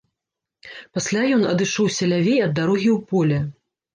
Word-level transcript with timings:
Пасля 0.97 1.21
ён 1.35 1.43
адышоўся 1.51 2.09
лявей 2.13 2.39
ад 2.45 2.51
дарогі 2.61 2.91
ў 2.97 3.11
поле. 3.13 3.39